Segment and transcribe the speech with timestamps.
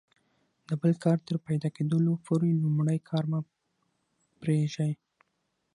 [0.67, 3.39] د بل کار تر پیدا کیدلو پوري لومړی کار مه
[4.41, 4.91] پرېږئ!